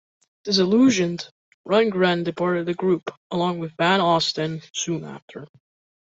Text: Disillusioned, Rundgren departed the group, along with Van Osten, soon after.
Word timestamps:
Disillusioned, 0.45 1.29
Rundgren 1.63 2.23
departed 2.23 2.65
the 2.65 2.73
group, 2.73 3.13
along 3.29 3.59
with 3.59 3.77
Van 3.77 4.01
Osten, 4.01 4.63
soon 4.73 5.03
after. 5.03 5.47